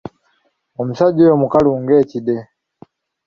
[0.81, 2.37] Omusajja oyo mukalu ng'ekide.